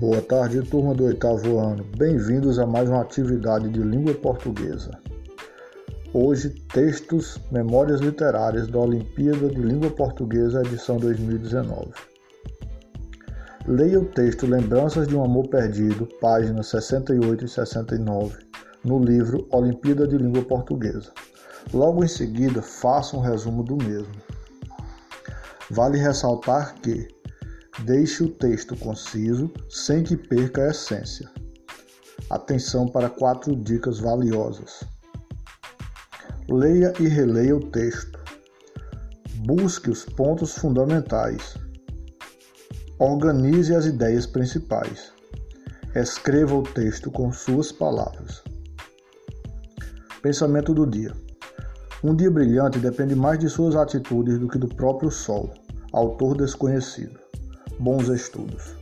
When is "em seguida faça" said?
22.02-23.18